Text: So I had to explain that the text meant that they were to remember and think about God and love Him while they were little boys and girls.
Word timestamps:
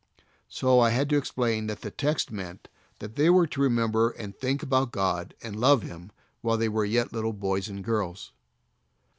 So 0.49 0.79
I 0.79 0.89
had 0.89 1.11
to 1.11 1.15
explain 1.15 1.67
that 1.67 1.81
the 1.81 1.91
text 1.91 2.31
meant 2.31 2.69
that 2.97 3.15
they 3.17 3.29
were 3.29 3.45
to 3.45 3.61
remember 3.61 4.09
and 4.09 4.35
think 4.35 4.63
about 4.63 4.91
God 4.91 5.35
and 5.43 5.55
love 5.59 5.83
Him 5.83 6.11
while 6.41 6.57
they 6.57 6.69
were 6.69 6.87
little 6.87 7.33
boys 7.33 7.67
and 7.69 7.83
girls. 7.83 8.31